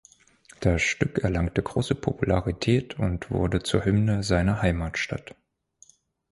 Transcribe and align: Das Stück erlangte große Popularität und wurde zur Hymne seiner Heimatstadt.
Das 0.61 0.81
Stück 0.81 1.19
erlangte 1.19 1.61
große 1.61 1.93
Popularität 1.93 2.97
und 2.97 3.29
wurde 3.29 3.61
zur 3.61 3.85
Hymne 3.85 4.23
seiner 4.23 4.59
Heimatstadt. 4.63 5.35